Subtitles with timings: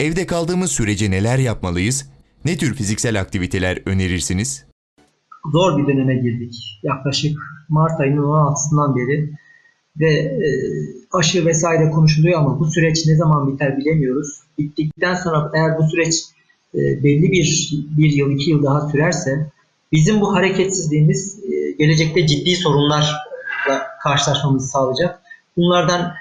[0.00, 2.08] Evde kaldığımız sürece neler yapmalıyız?
[2.44, 4.64] Ne tür fiziksel aktiviteler önerirsiniz?
[5.52, 6.80] Zor bir döneme girdik.
[6.82, 7.38] Yaklaşık
[7.68, 9.30] Mart ayının 16'sından beri
[10.00, 10.46] ve e,
[11.12, 14.40] aşı vesaire konuşuluyor ama bu süreç ne zaman biter bilemiyoruz.
[14.58, 16.14] Bittikten sonra eğer bu süreç
[16.74, 19.50] e, belli bir bir yıl, iki yıl daha sürerse
[19.92, 25.20] bizim bu hareketsizliğimiz e, gelecekte ciddi sorunlarla karşılaşmamızı sağlayacak.
[25.56, 26.14] Bunlardan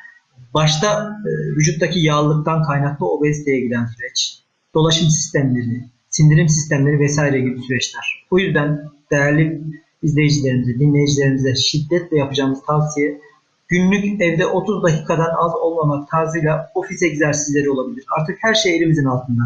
[0.54, 4.40] başta e, vücuttaki yağlılıktan kaynaklı obeziteye giden süreç,
[4.76, 8.26] dolaşım sistemleri, sindirim sistemleri vesaire gibi süreçler.
[8.32, 9.62] O yüzden değerli
[10.04, 13.20] izleyicilerimize, dinleyicilerimize şiddetle yapacağımız tavsiye
[13.68, 18.06] günlük evde 30 dakikadan az olmamak tarzıyla ofis egzersizleri olabilir.
[18.20, 19.44] Artık her şey elimizin altında.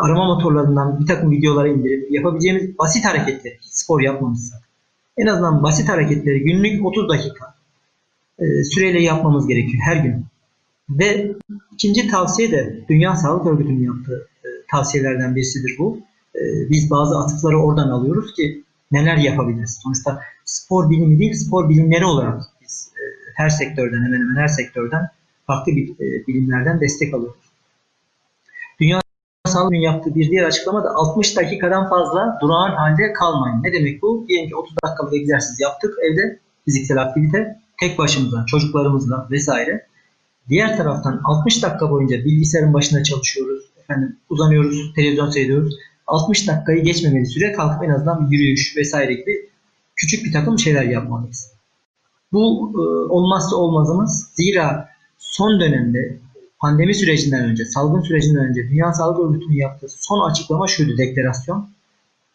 [0.00, 4.60] Arama motorlarından bir takım videoları indirip yapabileceğimiz basit hareketler, hiç spor yapmamışsak.
[5.16, 7.54] En azından basit hareketleri günlük 30 dakika
[8.38, 10.24] e, süreyle yapmamız gerekiyor her gün.
[10.90, 11.32] Ve
[11.72, 15.98] ikinci tavsiye de Dünya Sağlık Örgütü'nün yaptığı e, tavsiyelerden birisidir bu.
[16.34, 19.80] E, biz bazı atıkları oradan alıyoruz ki neler yapabiliriz.
[19.82, 23.02] Sonuçta spor bilimi değil, spor bilimleri olarak biz e,
[23.34, 25.08] her sektörden, hemen hemen her sektörden
[25.46, 25.72] farklı
[26.28, 27.44] bilimlerden destek alıyoruz.
[28.80, 29.00] Dünya
[29.46, 33.62] Sağlık Örgütü'nün yaptığı bir diğer açıklama da 60 dakikadan fazla durağan halde kalmayın.
[33.62, 34.24] Ne demek bu?
[34.28, 39.86] Diyelim ki 30 dakikalık egzersiz yaptık evde, fiziksel aktivite, tek başımıza, çocuklarımızla vesaire.
[40.48, 45.74] Diğer taraftan 60 dakika boyunca bilgisayarın başında çalışıyoruz, efendim uzanıyoruz, televizyon seyrediyoruz.
[46.06, 49.50] 60 dakikayı geçmemeli süre kalkıp en azından bir yürüyüş vesaire gibi
[49.96, 51.52] küçük bir takım şeyler yapmalıyız.
[52.32, 52.80] Bu e,
[53.12, 54.30] olmazsa olmazımız.
[54.34, 56.18] Zira son dönemde
[56.58, 61.68] pandemi sürecinden önce, salgın sürecinden önce Dünya Sağlık Örgütü'nün yaptığı son açıklama şuydu deklarasyon.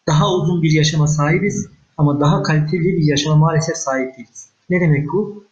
[0.06, 4.48] Daha uzun bir yaşama sahibiz ama daha kaliteli bir yaşama maalesef sahip değiliz.
[4.70, 5.44] Ne demek bu?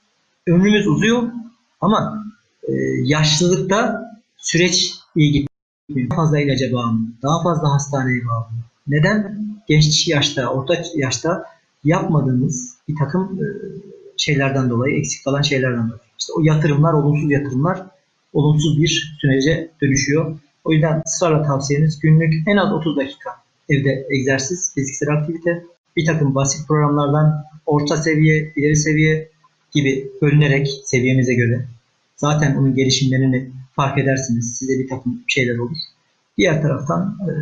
[0.47, 1.23] Ömrümüz uzuyor
[1.81, 2.25] ama
[3.03, 6.11] yaşlılıkta süreç iyi gitmiyor.
[6.11, 8.61] Daha fazla ilaca bağımlı, daha fazla hastaneye bağımlı.
[8.87, 9.41] Neden?
[9.69, 11.45] Genç yaşta, orta yaşta
[11.85, 13.47] yapmadığımız bir takım e,
[14.17, 16.01] şeylerden dolayı, eksik kalan şeylerden dolayı.
[16.19, 17.87] İşte o yatırımlar, olumsuz yatırımlar
[18.33, 20.39] olumsuz bir sürece dönüşüyor.
[20.65, 23.31] O yüzden ısrarla tavsiyemiz günlük en az 30 dakika
[23.69, 25.65] evde egzersiz, fiziksel aktivite,
[25.97, 29.29] bir takım basit programlardan orta seviye, ileri seviye
[29.73, 31.67] gibi bölünerek seviyemize göre
[32.21, 34.59] zaten onun gelişimlerini fark edersiniz.
[34.59, 35.77] Size bir takım şeyler olur.
[36.39, 37.33] Diğer taraftan e,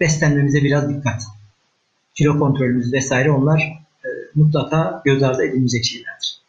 [0.00, 1.22] beslenmemize biraz dikkat.
[2.14, 3.60] Kilo kontrolümüz vesaire onlar
[4.04, 6.43] e, mutlaka göz ardı edilecek şeylerdir.